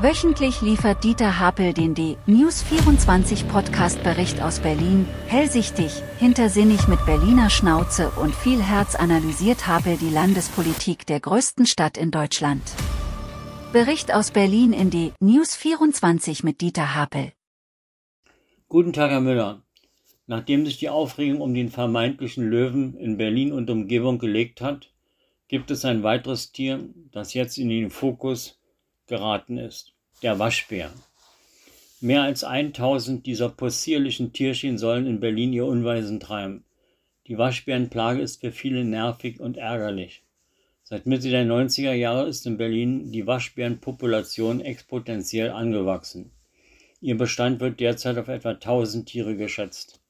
Wöchentlich 0.00 0.60
liefert 0.60 1.02
Dieter 1.02 1.40
Hapel 1.40 1.72
den 1.72 1.92
D-News24 1.92 3.48
Podcast-Bericht 3.48 4.40
aus 4.40 4.60
Berlin. 4.60 5.08
Hellsichtig, 5.26 5.90
hintersinnig 6.20 6.86
mit 6.86 7.04
Berliner 7.04 7.50
Schnauze 7.50 8.10
und 8.10 8.32
viel 8.32 8.62
Herz 8.62 8.94
analysiert 8.94 9.66
Hapel 9.66 9.96
die 9.96 10.10
Landespolitik 10.10 11.04
der 11.04 11.18
größten 11.18 11.66
Stadt 11.66 11.98
in 11.98 12.12
Deutschland. 12.12 12.62
Bericht 13.72 14.14
aus 14.14 14.30
Berlin 14.30 14.72
in 14.72 14.90
D-News24 14.90 16.44
mit 16.44 16.60
Dieter 16.60 16.94
Hapel. 16.94 17.32
Guten 18.68 18.92
Tag, 18.92 19.10
Herr 19.10 19.20
Müller. 19.20 19.64
Nachdem 20.28 20.64
sich 20.64 20.78
die 20.78 20.90
Aufregung 20.90 21.40
um 21.40 21.54
den 21.54 21.70
vermeintlichen 21.70 22.48
Löwen 22.48 22.94
in 22.94 23.16
Berlin 23.16 23.50
und 23.50 23.68
Umgebung 23.68 24.20
gelegt 24.20 24.60
hat, 24.60 24.92
gibt 25.48 25.72
es 25.72 25.84
ein 25.84 26.04
weiteres 26.04 26.52
Tier, 26.52 26.88
das 27.10 27.34
jetzt 27.34 27.58
in 27.58 27.68
den 27.68 27.90
Fokus 27.90 28.57
geraten 29.08 29.58
ist 29.58 29.92
der 30.22 30.38
Waschbär. 30.38 30.90
Mehr 32.00 32.22
als 32.22 32.44
1000 32.44 33.26
dieser 33.26 33.48
possierlichen 33.48 34.32
Tierchen 34.32 34.78
sollen 34.78 35.06
in 35.06 35.18
Berlin 35.18 35.52
ihr 35.52 35.66
Unweisen 35.66 36.20
treiben. 36.20 36.64
Die 37.26 37.36
Waschbärenplage 37.36 38.20
ist 38.20 38.40
für 38.40 38.52
viele 38.52 38.84
nervig 38.84 39.40
und 39.40 39.56
ärgerlich. 39.56 40.22
Seit 40.84 41.06
Mitte 41.06 41.28
der 41.28 41.44
90er 41.44 41.92
Jahre 41.92 42.28
ist 42.28 42.46
in 42.46 42.56
Berlin 42.56 43.12
die 43.12 43.26
Waschbärenpopulation 43.26 44.60
exponentiell 44.60 45.50
angewachsen. 45.50 46.30
Ihr 47.00 47.18
Bestand 47.18 47.60
wird 47.60 47.80
derzeit 47.80 48.16
auf 48.16 48.28
etwa 48.28 48.50
1000 48.50 49.08
Tiere 49.08 49.36
geschätzt. 49.36 50.00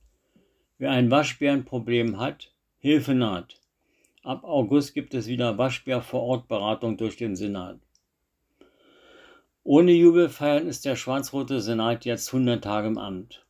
Wer 0.78 0.92
ein 0.92 1.10
Waschbärenproblem 1.10 2.20
hat, 2.20 2.52
Hilfe 2.78 3.14
naht. 3.14 3.56
Ab 4.22 4.44
August 4.44 4.94
gibt 4.94 5.14
es 5.14 5.26
wieder 5.26 5.58
Waschbär 5.58 6.02
vor 6.02 6.22
Ort 6.22 6.48
Beratung 6.48 6.96
durch 6.96 7.16
den 7.16 7.34
Senat. 7.34 7.80
Ohne 9.70 9.92
Jubelfeiern 9.92 10.66
ist 10.66 10.86
der 10.86 10.96
schwarz-rote 10.96 11.60
Senat 11.60 12.06
jetzt 12.06 12.32
100 12.32 12.64
Tage 12.64 12.88
im 12.88 12.96
Amt. 12.96 13.44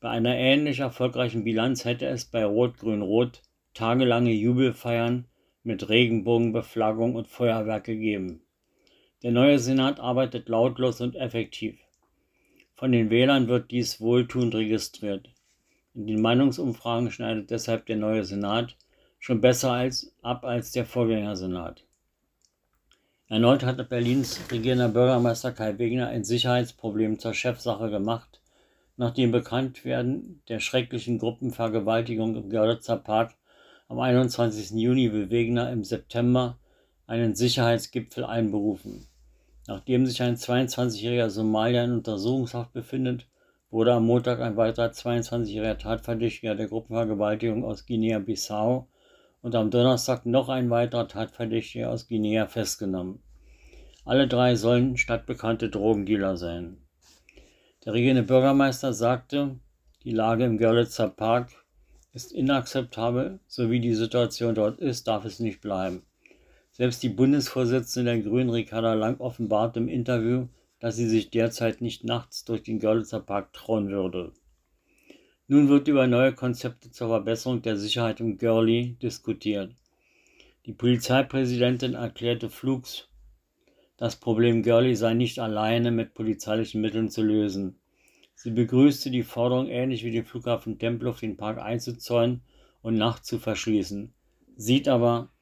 Bei 0.00 0.08
einer 0.08 0.34
ähnlich 0.34 0.80
erfolgreichen 0.80 1.44
Bilanz 1.44 1.84
hätte 1.84 2.06
es 2.06 2.24
bei 2.24 2.44
Rot-Grün-Rot 2.44 3.40
tagelange 3.72 4.32
Jubelfeiern 4.32 5.28
mit 5.62 5.88
Regenbogenbeflaggung 5.88 7.14
und 7.14 7.28
Feuerwerk 7.28 7.84
gegeben. 7.84 8.42
Der 9.22 9.30
neue 9.30 9.60
Senat 9.60 10.00
arbeitet 10.00 10.48
lautlos 10.48 11.00
und 11.00 11.14
effektiv. 11.14 11.78
Von 12.74 12.90
den 12.90 13.10
Wählern 13.10 13.46
wird 13.46 13.70
dies 13.70 14.00
wohltuend 14.00 14.56
registriert. 14.56 15.30
In 15.94 16.08
den 16.08 16.20
Meinungsumfragen 16.20 17.12
schneidet 17.12 17.52
deshalb 17.52 17.86
der 17.86 17.96
neue 17.96 18.24
Senat 18.24 18.76
schon 19.20 19.40
besser 19.40 19.70
als, 19.70 20.12
ab 20.20 20.44
als 20.44 20.72
der 20.72 20.84
Vorgängersenat. 20.84 21.84
Erneut 23.30 23.62
hat 23.62 23.88
Berlins 23.88 24.40
regierender 24.50 24.88
Bürgermeister 24.88 25.52
Kai 25.52 25.78
Wegner 25.78 26.08
ein 26.08 26.24
Sicherheitsproblem 26.24 27.20
zur 27.20 27.32
Chefsache 27.32 27.88
gemacht, 27.88 28.40
nachdem 28.96 29.30
bekannt 29.30 29.84
werden 29.84 30.42
der 30.48 30.58
schrecklichen 30.58 31.18
Gruppenvergewaltigung 31.18 32.34
im 32.34 32.50
Görlitzer 32.50 32.96
Park 32.96 33.36
am 33.86 34.00
21. 34.00 34.72
Juni 34.72 35.12
will 35.12 35.30
Wegner 35.30 35.70
im 35.70 35.84
September 35.84 36.58
einen 37.06 37.36
Sicherheitsgipfel 37.36 38.24
einberufen. 38.24 39.06
Nachdem 39.68 40.06
sich 40.06 40.20
ein 40.22 40.34
22-jähriger 40.34 41.30
Somalier 41.30 41.84
in 41.84 41.92
Untersuchungshaft 41.92 42.72
befindet, 42.72 43.28
wurde 43.70 43.92
am 43.92 44.06
Montag 44.06 44.40
ein 44.40 44.56
weiterer 44.56 44.90
22-jähriger 44.90 45.78
Tatverdächtiger 45.78 46.56
der 46.56 46.66
Gruppenvergewaltigung 46.66 47.64
aus 47.64 47.86
Guinea-Bissau 47.86 48.88
und 49.42 49.54
am 49.54 49.70
Donnerstag 49.70 50.26
noch 50.26 50.48
ein 50.48 50.70
weiterer 50.70 51.08
Tatverdächtiger 51.08 51.90
aus 51.90 52.08
Guinea 52.08 52.46
festgenommen. 52.46 53.22
Alle 54.04 54.28
drei 54.28 54.56
sollen 54.56 54.96
stadtbekannte 54.96 55.68
Drogendealer 55.68 56.36
sein. 56.36 56.78
Der 57.84 57.94
regierende 57.94 58.22
Bürgermeister 58.22 58.92
sagte, 58.92 59.58
die 60.04 60.12
Lage 60.12 60.44
im 60.44 60.58
Görlitzer 60.58 61.08
Park 61.08 61.50
ist 62.12 62.32
inakzeptabel, 62.32 63.40
so 63.46 63.70
wie 63.70 63.80
die 63.80 63.94
Situation 63.94 64.54
dort 64.54 64.78
ist, 64.80 65.06
darf 65.06 65.24
es 65.24 65.40
nicht 65.40 65.60
bleiben. 65.60 66.02
Selbst 66.72 67.02
die 67.02 67.08
Bundesvorsitzende 67.08 68.12
der 68.12 68.22
Grünen, 68.22 68.50
Ricarda 68.50 68.94
Lang, 68.94 69.20
offenbart 69.20 69.76
im 69.76 69.88
Interview, 69.88 70.48
dass 70.80 70.96
sie 70.96 71.06
sich 71.06 71.30
derzeit 71.30 71.80
nicht 71.80 72.04
nachts 72.04 72.44
durch 72.44 72.62
den 72.62 72.78
Görlitzer 72.78 73.20
Park 73.20 73.52
trauen 73.52 73.90
würde. 73.90 74.32
Nun 75.52 75.68
wird 75.68 75.88
über 75.88 76.06
neue 76.06 76.32
Konzepte 76.32 76.92
zur 76.92 77.08
Verbesserung 77.08 77.60
der 77.60 77.76
Sicherheit 77.76 78.20
im 78.20 78.38
Görli 78.38 78.96
diskutiert. 79.02 79.74
Die 80.64 80.72
Polizeipräsidentin 80.72 81.94
erklärte 81.94 82.48
flugs, 82.48 83.08
das 83.96 84.14
Problem 84.14 84.62
Görli 84.62 84.94
sei 84.94 85.14
nicht 85.14 85.40
alleine 85.40 85.90
mit 85.90 86.14
polizeilichen 86.14 86.80
Mitteln 86.80 87.08
zu 87.08 87.24
lösen. 87.24 87.80
Sie 88.36 88.52
begrüßte 88.52 89.10
die 89.10 89.24
Forderung, 89.24 89.66
ähnlich 89.66 90.04
wie 90.04 90.12
den 90.12 90.24
Flughafen 90.24 90.78
Tempelhof 90.78 91.18
den 91.18 91.36
Park 91.36 91.58
einzuzäunen 91.58 92.42
und 92.80 92.94
nachts 92.94 93.26
zu 93.26 93.40
verschließen, 93.40 94.14
sieht 94.54 94.86
aber 94.86 95.32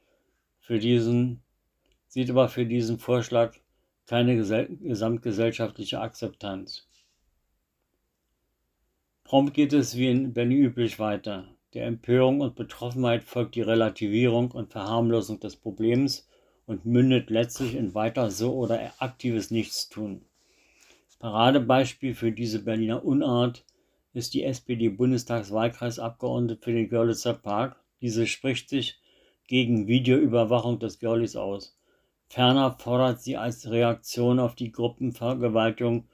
für 0.58 0.78
diesen, 0.78 1.42
sieht 2.06 2.30
aber 2.30 2.48
für 2.48 2.64
diesen 2.64 2.98
Vorschlag 2.98 3.56
keine 4.06 4.36
gesamtgesellschaftliche 4.38 6.00
Akzeptanz. 6.00 6.87
Prompt 9.28 9.52
geht 9.52 9.74
es 9.74 9.94
wie 9.94 10.08
in 10.08 10.32
Berlin 10.32 10.62
üblich 10.62 10.98
weiter. 10.98 11.44
Der 11.74 11.84
Empörung 11.84 12.40
und 12.40 12.56
Betroffenheit 12.56 13.22
folgt 13.22 13.56
die 13.56 13.60
Relativierung 13.60 14.52
und 14.52 14.72
Verharmlosung 14.72 15.38
des 15.38 15.54
Problems 15.54 16.26
und 16.64 16.86
mündet 16.86 17.28
letztlich 17.28 17.74
in 17.74 17.94
weiter 17.94 18.30
so 18.30 18.54
oder 18.54 18.94
aktives 19.00 19.50
Nichtstun. 19.50 20.22
Paradebeispiel 21.18 22.14
für 22.14 22.32
diese 22.32 22.64
Berliner 22.64 23.04
Unart 23.04 23.66
ist 24.14 24.32
die 24.32 24.44
SPD-Bundestagswahlkreisabgeordnete 24.44 26.62
für 26.62 26.72
den 26.72 26.88
Görlitzer 26.88 27.34
Park. 27.34 27.76
Diese 28.00 28.26
spricht 28.26 28.70
sich 28.70 28.98
gegen 29.46 29.88
Videoüberwachung 29.88 30.78
des 30.78 31.00
Görlis 31.00 31.36
aus. 31.36 31.78
Ferner 32.30 32.78
fordert 32.78 33.20
sie 33.20 33.36
als 33.36 33.68
Reaktion 33.68 34.38
auf 34.38 34.54
die 34.54 34.72
Gruppenvergewaltigung, 34.72 36.08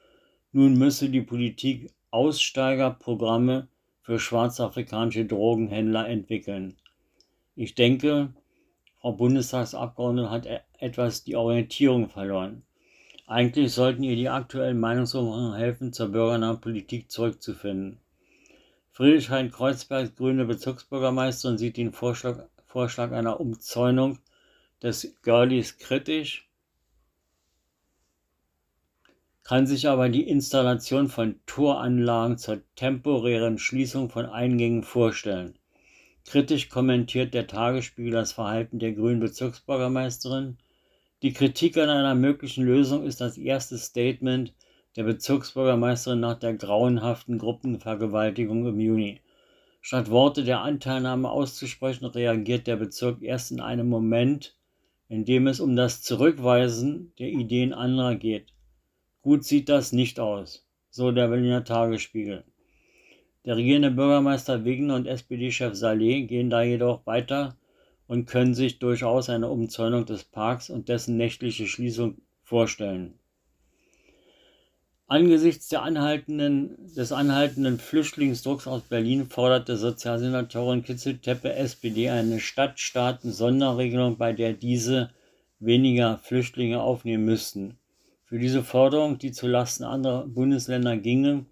nun 0.51 0.77
müsse 0.77 1.11
die 1.11 1.23
Politik 1.23 1.93
Aussteigerprogramme 2.15 3.67
für 4.03 4.21
schwarzafrikanische 4.21 5.25
Drogenhändler 5.25 6.09
entwickeln. 6.09 6.77
Ich 7.57 7.75
denke, 7.75 8.33
Frau 9.01 9.11
Bundestagsabgeordnete 9.15 10.31
hat 10.31 10.47
e-, 10.47 10.61
etwas 10.79 11.25
die 11.25 11.35
Orientierung 11.35 12.09
verloren. 12.09 12.63
Eigentlich 13.27 13.73
sollten 13.73 14.05
ihr 14.05 14.15
die 14.15 14.29
aktuellen 14.29 14.79
Meinungsumfragen 14.79 15.57
helfen, 15.57 15.93
zur 15.93 16.11
bürgernahen 16.11 16.61
Politik 16.61 17.11
zurückzufinden. 17.11 17.99
Friedrich 18.93 19.31
Hein 19.31 19.51
Kreuzberg, 19.51 20.15
grüne 20.15 20.45
Bezirksbürgermeisterin, 20.45 21.59
sieht 21.59 21.77
den 21.79 21.93
Vorschlag, 21.93 22.45
Vorschlag 22.65 23.11
einer 23.11 23.41
Umzäunung 23.41 24.21
des 24.81 25.17
Girlies 25.25 25.79
kritisch 25.79 26.44
kann 29.45 29.67
sich 29.67 29.89
aber 29.89 30.09
die 30.09 30.27
Installation 30.27 31.09
von 31.09 31.37
Toranlagen 31.45 32.39
zur 32.39 32.63
temporären 32.77 33.59
Schließung 33.59 34.09
von 34.09 34.25
Eingängen 34.25 34.83
vorstellen. 34.83 35.59
Kritisch 36.25 36.71
kommentiert 36.71 37.35
der 37.35 37.47
Tagesspiegel 37.47 38.13
das 38.13 38.33
Verhalten 38.33 38.79
der 38.79 38.93
grünen 38.93 39.21
Bezirksbürgermeisterin. 39.21 40.57
Die 41.23 41.35
Kritik 41.35 41.77
an 41.77 41.91
einer 41.91 42.15
möglichen 42.15 42.65
Lösung 42.65 43.05
ist 43.05 43.21
das 43.21 43.37
erste 43.37 43.77
Statement 43.77 44.55
der 44.97 45.05
Bezirksbürgermeisterin 45.05 46.21
nach 46.21 46.39
der 46.39 46.55
grauenhaften 46.55 47.37
Gruppenvergewaltigung 47.37 48.67
im 48.67 48.81
Juni. 48.81 49.21
Statt 49.83 50.09
Worte 50.09 50.45
der 50.45 50.63
Anteilnahme 50.63 51.29
auszusprechen, 51.29 52.07
reagiert 52.07 52.67
der 52.67 52.77
Bezirk 52.77 53.21
erst 53.21 53.51
in 53.51 53.61
einem 53.61 53.91
Moment, 53.91 54.57
in 55.09 55.27
dem 55.27 55.47
es 55.47 55.61
um 55.61 55.77
das 55.77 56.01
Zurückweisen 56.01 57.13
der 57.19 57.29
Ideen 57.29 57.75
anderer 57.75 58.15
geht. 58.15 58.54
Gut 59.25 59.43
sieht 59.43 59.71
das 59.71 59.93
nicht 59.93 60.21
aus, 60.21 60.67
so 60.91 61.11
der 61.11 61.29
Berliner 61.29 61.65
Tagesspiegel. 61.65 62.45
Der 63.47 63.57
regierende 63.57 63.91
Bürgermeister 63.91 64.67
Wegner 64.67 64.97
und 64.97 65.07
SPD-Chef 65.07 65.75
Saleh 65.75 66.27
gehen 66.27 66.51
da 66.51 66.61
jedoch 66.61 67.07
weiter 67.07 67.57
und 68.07 68.27
können 68.27 68.53
sich 68.53 68.81
durchaus 68.81 69.31
eine 69.31 69.49
Umzäunung 69.49 70.05
des 70.05 70.25
Parks 70.25 70.69
und 70.69 70.91
dessen 70.91 71.17
nächtliche 71.17 71.67
Schließung 71.67 72.19
vorstellen. 72.43 73.15
Angesichts 75.07 75.73
anhaltenden, 75.73 76.77
des 76.95 77.11
anhaltenden 77.11 77.79
Flüchtlingsdrucks 77.79 78.67
aus 78.67 78.83
Berlin 78.83 79.31
forderte 79.31 79.79
Sozialsenatorin 79.79 80.83
Kitzel-Teppe 80.83 81.55
SPD 81.55 82.11
eine 82.11 82.41
Stadtstaaten-Sonderregelung, 82.41 84.19
bei 84.19 84.35
der 84.35 84.53
diese 84.53 85.13
weniger 85.61 86.19
Flüchtlinge 86.19 86.83
aufnehmen 86.83 87.25
müssten. 87.25 87.79
Für 88.25 88.39
diese 88.39 88.63
Forderung, 88.63 89.19
die 89.19 89.33
zulasten 89.33 89.85
anderer 89.85 90.27
Bundesländer 90.27 90.97
ginge, 90.97 91.47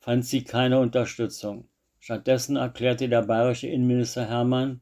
fand 0.00 0.24
sie 0.24 0.42
keine 0.42 0.80
Unterstützung. 0.80 1.68
Stattdessen 2.00 2.56
erklärte 2.56 3.08
der 3.08 3.22
bayerische 3.22 3.68
Innenminister 3.68 4.26
Hermann, 4.26 4.80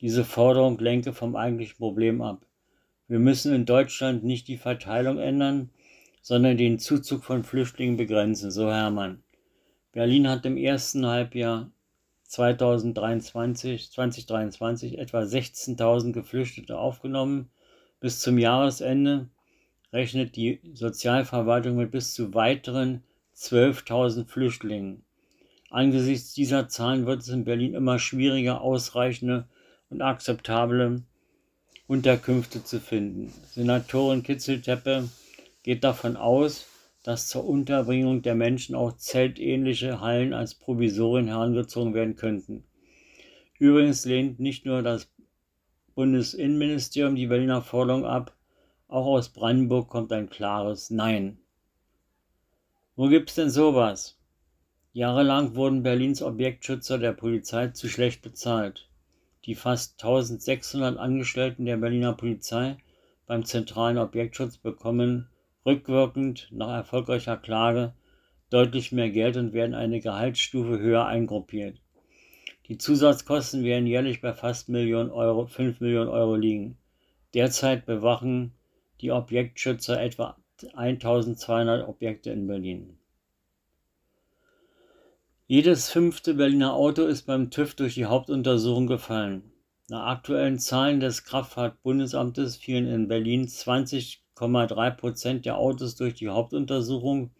diese 0.00 0.24
Forderung 0.24 0.78
lenke 0.78 1.12
vom 1.12 1.36
eigentlichen 1.36 1.78
Problem 1.78 2.20
ab. 2.20 2.44
Wir 3.08 3.18
müssen 3.18 3.54
in 3.54 3.64
Deutschland 3.64 4.24
nicht 4.24 4.48
die 4.48 4.58
Verteilung 4.58 5.18
ändern, 5.18 5.70
sondern 6.20 6.56
den 6.56 6.78
Zuzug 6.78 7.24
von 7.24 7.44
Flüchtlingen 7.44 7.96
begrenzen, 7.96 8.50
so 8.50 8.70
Hermann. 8.70 9.22
Berlin 9.92 10.28
hat 10.28 10.44
im 10.44 10.56
ersten 10.56 11.06
Halbjahr 11.06 11.70
2023, 12.24 13.92
2023 13.92 14.98
etwa 14.98 15.20
16.000 15.20 16.12
Geflüchtete 16.12 16.76
aufgenommen. 16.76 17.48
Bis 18.00 18.20
zum 18.20 18.36
Jahresende 18.36 19.30
rechnet 19.92 20.36
die 20.36 20.60
Sozialverwaltung 20.74 21.76
mit 21.76 21.90
bis 21.90 22.14
zu 22.14 22.34
weiteren 22.34 23.02
12.000 23.36 24.26
Flüchtlingen. 24.26 25.04
Angesichts 25.70 26.32
dieser 26.34 26.68
Zahlen 26.68 27.06
wird 27.06 27.22
es 27.22 27.28
in 27.28 27.44
Berlin 27.44 27.74
immer 27.74 27.98
schwieriger, 27.98 28.60
ausreichende 28.60 29.48
und 29.90 30.02
akzeptable 30.02 31.02
Unterkünfte 31.86 32.64
zu 32.64 32.80
finden. 32.80 33.32
Senatorin 33.50 34.22
Kitzelteppe 34.22 35.08
geht 35.62 35.84
davon 35.84 36.16
aus, 36.16 36.66
dass 37.02 37.28
zur 37.28 37.46
Unterbringung 37.46 38.22
der 38.22 38.34
Menschen 38.34 38.74
auch 38.74 38.96
zeltähnliche 38.96 40.00
Hallen 40.00 40.32
als 40.32 40.54
Provisorien 40.54 41.28
herangezogen 41.28 41.94
werden 41.94 42.16
könnten. 42.16 42.64
Übrigens 43.58 44.04
lehnt 44.04 44.40
nicht 44.40 44.66
nur 44.66 44.82
das 44.82 45.08
Bundesinnenministerium 45.94 47.14
die 47.14 47.28
Berliner 47.28 47.62
Forderung 47.62 48.04
ab, 48.04 48.35
auch 48.88 49.06
aus 49.06 49.28
Brandenburg 49.30 49.88
kommt 49.88 50.12
ein 50.12 50.30
klares 50.30 50.90
Nein. 50.90 51.38
Wo 52.94 53.08
gibt's 53.08 53.34
denn 53.34 53.50
sowas? 53.50 54.18
Jahrelang 54.92 55.54
wurden 55.54 55.82
Berlins 55.82 56.22
Objektschützer 56.22 56.98
der 56.98 57.12
Polizei 57.12 57.68
zu 57.68 57.88
schlecht 57.88 58.22
bezahlt. 58.22 58.88
Die 59.44 59.54
fast 59.54 60.02
1600 60.02 60.96
Angestellten 60.98 61.66
der 61.66 61.76
Berliner 61.76 62.14
Polizei 62.14 62.78
beim 63.26 63.44
zentralen 63.44 63.98
Objektschutz 63.98 64.56
bekommen 64.56 65.28
rückwirkend 65.66 66.48
nach 66.52 66.74
erfolgreicher 66.74 67.36
Klage 67.36 67.92
deutlich 68.50 68.92
mehr 68.92 69.10
Geld 69.10 69.36
und 69.36 69.52
werden 69.52 69.74
eine 69.74 70.00
Gehaltsstufe 70.00 70.78
höher 70.78 71.06
eingruppiert. 71.06 71.80
Die 72.68 72.78
Zusatzkosten 72.78 73.64
werden 73.64 73.86
jährlich 73.86 74.20
bei 74.20 74.32
fast 74.32 74.68
Millionen 74.68 75.10
Euro, 75.10 75.46
5 75.46 75.80
Millionen 75.80 76.08
Euro 76.08 76.36
liegen. 76.36 76.78
Derzeit 77.34 77.84
bewachen 77.84 78.55
die 79.00 79.10
Objektschützer 79.10 80.00
etwa 80.00 80.36
1200 80.74 81.86
Objekte 81.88 82.30
in 82.30 82.46
Berlin. 82.46 82.98
Jedes 85.46 85.90
fünfte 85.90 86.34
Berliner 86.34 86.74
Auto 86.74 87.04
ist 87.04 87.22
beim 87.22 87.50
TÜV 87.50 87.74
durch 87.74 87.94
die 87.94 88.06
Hauptuntersuchung 88.06 88.86
gefallen. 88.86 89.52
Nach 89.88 90.06
aktuellen 90.06 90.58
Zahlen 90.58 90.98
des 90.98 91.24
Kraftfahrtbundesamtes 91.24 92.56
fielen 92.56 92.88
in 92.88 93.06
Berlin 93.06 93.46
20 93.46 94.22
3 94.36 94.90
Prozent 94.90 95.46
der 95.46 95.56
Autos 95.56 95.96
durch 95.96 96.14
die 96.14 96.28
Hauptuntersuchung, 96.28 97.30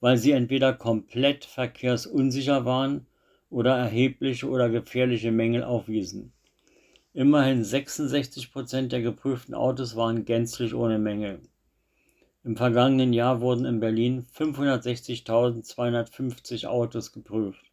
weil 0.00 0.16
sie 0.16 0.32
entweder 0.32 0.72
komplett 0.72 1.44
verkehrsunsicher 1.44 2.64
waren 2.64 3.06
oder 3.50 3.76
erhebliche 3.76 4.48
oder 4.48 4.68
gefährliche 4.68 5.30
Mängel 5.30 5.62
aufwiesen. 5.62 6.33
Immerhin 7.16 7.62
66 7.62 8.50
Prozent 8.50 8.90
der 8.90 9.00
geprüften 9.00 9.54
Autos 9.54 9.94
waren 9.94 10.24
gänzlich 10.24 10.74
ohne 10.74 10.98
Mängel. 10.98 11.42
Im 12.42 12.56
vergangenen 12.56 13.12
Jahr 13.12 13.40
wurden 13.40 13.66
in 13.66 13.78
Berlin 13.78 14.26
560.250 14.36 16.66
Autos 16.66 17.12
geprüft. 17.12 17.70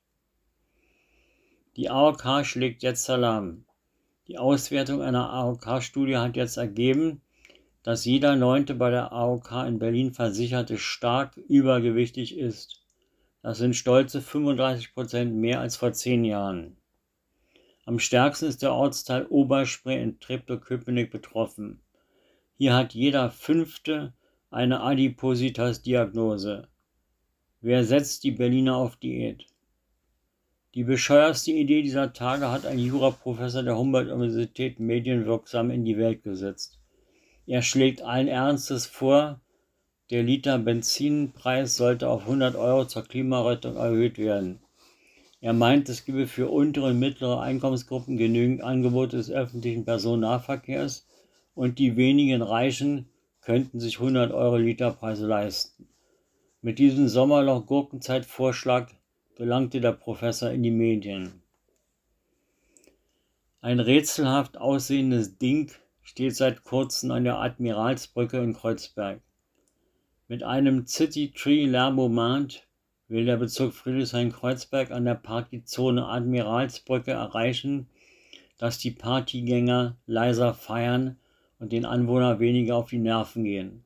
Die 1.76 1.90
AOK 1.90 2.46
schlägt 2.46 2.84
jetzt 2.84 3.10
Alarm. 3.10 3.66
Die 4.28 4.38
Auswertung 4.38 5.02
einer 5.02 5.32
AOK-Studie 5.32 6.18
hat 6.18 6.36
jetzt 6.36 6.58
ergeben, 6.58 7.24
dass 7.82 8.06
jeder 8.06 8.36
Neunte 8.36 8.76
bei 8.76 8.92
der 8.92 9.12
AOK 9.12 9.54
in 9.66 9.80
Berlin 9.80 10.14
Versicherte 10.14 10.78
stark 10.78 11.36
übergewichtig 11.38 12.38
ist. 12.38 12.84
Das 13.42 13.58
sind 13.58 13.76
stolze 13.76 14.22
35 14.22 14.94
Prozent 14.94 15.34
mehr 15.34 15.62
als 15.62 15.78
vor 15.78 15.94
zehn 15.94 16.24
Jahren. 16.26 16.78
Am 17.92 18.00
stärksten 18.00 18.46
ist 18.46 18.62
der 18.62 18.72
Ortsteil 18.72 19.26
Oberspree 19.26 20.02
in 20.02 20.18
Treptow-Köpenick 20.22 21.12
betroffen. 21.12 21.82
Hier 22.58 22.74
hat 22.74 22.94
jeder 22.94 23.30
Fünfte 23.32 24.14
eine 24.50 24.80
Adipositas-Diagnose. 24.80 26.70
Wer 27.60 27.84
setzt 27.84 28.24
die 28.24 28.32
Berliner 28.32 28.78
auf 28.78 28.96
Diät? 28.96 29.46
Die 30.74 30.86
bescheuerste 30.86 31.52
Idee 31.52 31.82
dieser 31.82 32.14
Tage 32.14 32.50
hat 32.50 32.66
ein 32.66 32.80
Juraprofessor 32.80 33.64
der 33.64 33.78
Humboldt-Universität 33.78 34.80
medienwirksam 34.80 35.70
in 35.70 35.84
die 35.84 35.98
Welt 35.98 36.24
gesetzt. 36.24 36.80
Er 37.46 37.62
schlägt 37.62 38.04
allen 38.04 38.30
Ernstes 38.30 38.86
vor, 38.86 39.42
der 40.12 40.24
Liter 40.24 40.58
Benzinpreis 40.60 41.76
sollte 41.76 42.08
auf 42.08 42.22
100 42.22 42.56
Euro 42.56 42.86
zur 42.86 43.04
Klimarettung 43.04 43.76
erhöht 43.76 44.18
werden. 44.18 44.62
Er 45.42 45.54
meint, 45.54 45.90
es 45.90 46.06
gebe 46.06 46.28
für 46.28 46.50
untere 46.50 46.90
und 46.90 47.00
mittlere 47.00 47.42
Einkommensgruppen 47.42 48.16
genügend 48.16 48.62
Angebote 48.62 49.18
des 49.18 49.32
öffentlichen 49.32 49.86
Personennahverkehrs 49.86 51.08
und 51.56 51.80
die 51.80 51.98
wenigen 51.98 52.44
Reichen 52.44 53.10
könnten 53.42 53.80
sich 53.80 53.98
100 54.00 54.32
Euro 54.32 54.58
Literpreise 54.58 55.26
leisten. 55.26 55.88
Mit 56.62 56.78
diesem 56.78 57.08
Sommerloch-Gurkenzeit-Vorschlag 57.08 58.92
gelangte 59.36 59.82
der 59.82 59.94
Professor 59.94 60.52
in 60.52 60.62
die 60.62 60.70
Medien. 60.70 61.42
Ein 63.62 63.80
rätselhaft 63.80 64.58
aussehendes 64.58 65.40
Ding 65.40 65.72
steht 66.04 66.36
seit 66.36 66.64
kurzem 66.64 67.10
an 67.10 67.24
der 67.24 67.40
Admiralsbrücke 67.40 68.38
in 68.38 68.54
Kreuzberg. 68.54 69.22
Mit 70.28 70.44
einem 70.44 70.86
City 70.86 71.32
Tree 71.32 71.66
Lärmomat 71.66 72.68
will 73.12 73.26
der 73.26 73.38
Bezirk 73.38 73.74
Friedrichshain-Kreuzberg 73.74 74.92
an 74.92 75.04
der 75.04 75.16
Partyzone 75.16 76.06
Admiralsbrücke 76.06 77.12
erreichen, 77.12 77.88
dass 78.58 78.78
die 78.78 78.92
Partygänger 78.92 79.98
leiser 80.08 80.54
feiern 80.54 81.18
und 81.60 81.74
den 81.74 81.86
Anwohnern 81.86 82.40
weniger 82.40 82.78
auf 82.78 82.90
die 82.90 83.00
Nerven 83.00 83.44
gehen. 83.44 83.84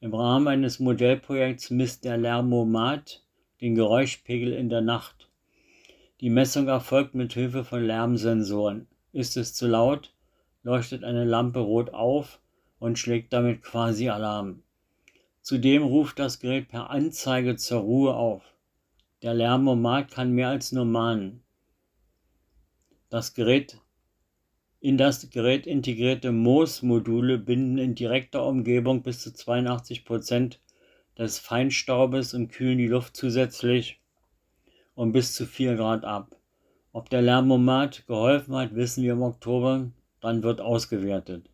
Im 0.00 0.14
Rahmen 0.14 0.48
eines 0.48 0.80
Modellprojekts 0.80 1.70
misst 1.70 2.04
der 2.04 2.18
Lärmomat 2.18 3.22
den 3.60 3.74
Geräuschpegel 3.74 4.52
in 4.52 4.68
der 4.68 4.82
Nacht. 4.82 5.28
Die 6.20 6.30
Messung 6.30 6.68
erfolgt 6.68 7.14
mit 7.14 7.32
Hilfe 7.32 7.64
von 7.64 7.82
Lärmsensoren. 7.82 8.86
Ist 9.12 9.36
es 9.36 9.54
zu 9.54 9.66
laut, 9.66 10.12
leuchtet 10.62 11.04
eine 11.04 11.24
Lampe 11.24 11.60
rot 11.60 11.94
auf 11.94 12.38
und 12.78 12.98
schlägt 12.98 13.32
damit 13.32 13.62
quasi 13.62 14.10
Alarm. 14.10 14.62
Zudem 15.40 15.82
ruft 15.82 16.18
das 16.18 16.38
Gerät 16.38 16.68
per 16.68 16.90
Anzeige 16.90 17.56
zur 17.56 17.80
Ruhe 17.80 18.14
auf. 18.14 18.42
Der 19.22 19.34
Lärmomat 19.34 20.10
kann 20.10 20.32
mehr 20.32 20.48
als 20.48 20.70
nur 20.70 20.84
mahnen. 20.84 21.42
Das 23.08 23.34
Gerät 23.34 23.80
in 24.80 24.96
das 24.96 25.28
Gerät 25.28 25.66
integrierte 25.66 26.30
MOS-Module 26.30 27.38
binden 27.38 27.78
in 27.78 27.96
direkter 27.96 28.46
Umgebung 28.46 29.02
bis 29.02 29.20
zu 29.20 29.34
82 29.34 30.04
Prozent 30.04 30.60
des 31.18 31.40
Feinstaubes 31.40 32.32
und 32.32 32.52
kühlen 32.52 32.78
die 32.78 32.86
Luft 32.86 33.16
zusätzlich 33.16 34.00
um 34.94 35.12
bis 35.12 35.34
zu 35.34 35.46
4 35.46 35.76
Grad 35.76 36.04
ab. 36.04 36.36
Ob 36.92 37.10
der 37.10 37.22
Lärmomat 37.22 38.06
geholfen 38.06 38.54
hat, 38.54 38.74
wissen 38.74 39.02
wir 39.02 39.12
im 39.12 39.22
Oktober 39.22 39.90
dann 40.20 40.42
wird 40.42 40.60
ausgewertet. 40.60 41.48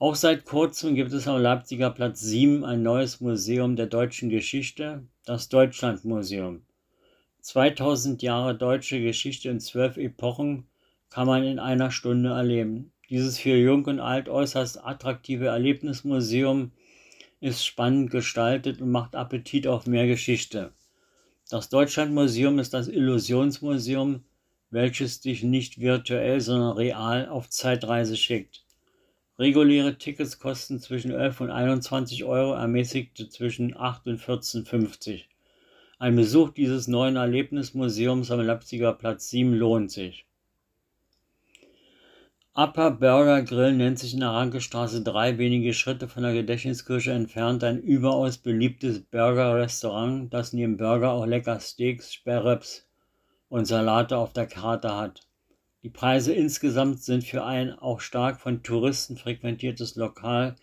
Auch 0.00 0.14
seit 0.14 0.46
kurzem 0.46 0.94
gibt 0.94 1.12
es 1.12 1.28
am 1.28 1.42
Leipziger 1.42 1.90
Platz 1.90 2.22
7 2.22 2.64
ein 2.64 2.82
neues 2.82 3.20
Museum 3.20 3.76
der 3.76 3.84
deutschen 3.84 4.30
Geschichte, 4.30 5.04
das 5.26 5.50
Deutschlandmuseum. 5.50 6.62
2000 7.42 8.22
Jahre 8.22 8.56
deutsche 8.56 8.98
Geschichte 9.02 9.50
in 9.50 9.60
zwölf 9.60 9.98
Epochen 9.98 10.64
kann 11.10 11.26
man 11.26 11.44
in 11.44 11.58
einer 11.58 11.90
Stunde 11.90 12.30
erleben. 12.30 12.92
Dieses 13.10 13.38
für 13.38 13.54
Jung 13.54 13.84
und 13.84 14.00
Alt 14.00 14.30
äußerst 14.30 14.82
attraktive 14.82 15.48
Erlebnismuseum 15.48 16.72
ist 17.40 17.66
spannend 17.66 18.10
gestaltet 18.10 18.80
und 18.80 18.90
macht 18.90 19.14
Appetit 19.14 19.66
auf 19.66 19.86
mehr 19.86 20.06
Geschichte. 20.06 20.72
Das 21.50 21.68
Deutschlandmuseum 21.68 22.58
ist 22.58 22.72
das 22.72 22.88
Illusionsmuseum 22.88 24.24
welches 24.70 25.20
dich 25.20 25.42
nicht 25.42 25.80
virtuell, 25.80 26.40
sondern 26.40 26.72
real 26.72 27.28
auf 27.28 27.50
Zeitreise 27.50 28.16
schickt. 28.16 28.64
Reguläre 29.40 29.96
Tickets 29.96 30.38
kosten 30.38 30.80
zwischen 30.80 31.12
11 31.12 31.40
und 31.40 31.50
21 31.50 32.24
Euro, 32.24 32.52
ermäßigte 32.52 33.30
zwischen 33.30 33.74
8 33.74 34.06
und 34.06 34.20
14,50. 34.20 35.22
Ein 35.98 36.14
Besuch 36.14 36.50
dieses 36.50 36.88
neuen 36.88 37.16
Erlebnismuseums 37.16 38.30
am 38.30 38.40
Leipziger 38.40 38.92
Platz 38.92 39.30
7 39.30 39.54
lohnt 39.54 39.90
sich. 39.90 40.26
Upper 42.52 42.90
Burger 42.90 43.40
Grill 43.40 43.72
nennt 43.72 43.98
sich 43.98 44.12
in 44.12 44.20
der 44.20 44.28
Rankestraße 44.28 45.02
3 45.02 45.38
wenige 45.38 45.72
Schritte 45.72 46.06
von 46.06 46.22
der 46.22 46.34
Gedächtniskirche 46.34 47.12
entfernt 47.12 47.64
ein 47.64 47.80
überaus 47.80 48.36
beliebtes 48.36 49.00
Burger-Restaurant, 49.00 50.34
das 50.34 50.52
neben 50.52 50.76
Burger 50.76 51.12
auch 51.12 51.24
lecker 51.24 51.58
Steaks, 51.60 52.12
Sperreps, 52.12 52.86
und 53.48 53.64
Salate 53.64 54.18
auf 54.18 54.34
der 54.34 54.46
Karte 54.46 54.94
hat. 54.94 55.29
Die 55.82 55.88
Preise 55.88 56.34
insgesamt 56.34 57.02
sind 57.02 57.24
für 57.24 57.42
ein 57.42 57.72
auch 57.72 58.00
stark 58.00 58.38
von 58.38 58.62
Touristen 58.62 59.16
frequentiertes 59.16 59.96
Lokal 59.96 60.56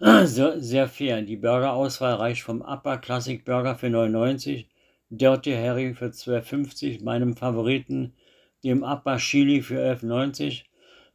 sehr, 0.24 0.60
sehr 0.60 0.88
fair. 0.88 1.22
Die 1.22 1.36
Burgerauswahl 1.36 2.14
reicht 2.14 2.42
vom 2.42 2.62
Upper 2.62 2.98
Classic 2.98 3.44
Burger 3.44 3.74
für 3.74 3.90
99, 3.90 4.68
Dirty 5.10 5.54
Harry 5.54 5.92
für 5.94 6.06
12,50, 6.06 7.02
meinem 7.02 7.36
Favoriten, 7.36 8.14
dem 8.62 8.84
Upper 8.84 9.16
Chili 9.16 9.60
für 9.60 9.80
11,90 9.80 10.62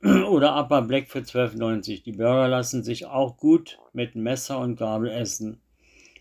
oder 0.28 0.60
Upper 0.60 0.82
Black 0.82 1.08
für 1.08 1.20
12,90. 1.20 2.04
Die 2.04 2.12
Burger 2.12 2.50
lassen 2.50 2.84
sich 2.84 3.06
auch 3.06 3.38
gut 3.38 3.80
mit 3.94 4.16
Messer 4.16 4.60
und 4.60 4.76
Gabel 4.76 5.10
essen. 5.10 5.62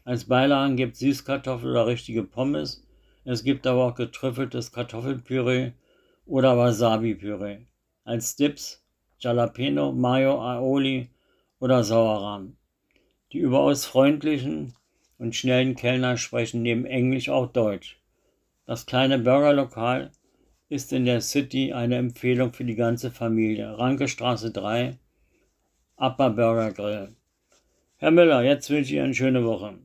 Als 0.04 0.26
Beilagen 0.26 0.76
gibt 0.76 0.94
es 0.94 1.00
Süßkartoffel 1.00 1.72
oder 1.72 1.88
richtige 1.88 2.22
Pommes. 2.22 2.86
Es 3.24 3.42
gibt 3.42 3.66
aber 3.66 3.86
auch 3.86 3.94
getrüffeltes 3.96 4.70
Kartoffelpüree 4.70 5.72
oder 6.26 6.56
Wasabi-Püree. 6.56 7.66
Als 8.04 8.36
Dips 8.36 8.84
Jalapeno, 9.18 9.92
Mayo, 9.92 10.40
Aioli 10.40 11.08
oder 11.58 11.82
Sauerrahm. 11.82 12.56
Die 13.32 13.38
überaus 13.38 13.86
freundlichen 13.86 14.74
und 15.18 15.34
schnellen 15.34 15.74
Kellner 15.74 16.16
sprechen 16.16 16.62
neben 16.62 16.84
Englisch 16.84 17.30
auch 17.30 17.50
Deutsch. 17.50 17.98
Das 18.66 18.86
kleine 18.86 19.18
Burgerlokal 19.18 20.10
ist 20.68 20.92
in 20.92 21.04
der 21.04 21.20
City 21.20 21.72
eine 21.72 21.96
Empfehlung 21.96 22.52
für 22.52 22.64
die 22.64 22.74
ganze 22.74 23.10
Familie. 23.10 23.78
Rankestraße 23.78 24.50
3, 24.50 24.98
Upper 25.96 26.30
Burger 26.30 26.72
Grill. 26.72 27.16
Herr 27.96 28.10
Müller, 28.10 28.42
jetzt 28.42 28.68
wünsche 28.68 28.90
ich 28.90 28.96
Ihnen 28.96 29.04
eine 29.04 29.14
schöne 29.14 29.44
Woche. 29.44 29.78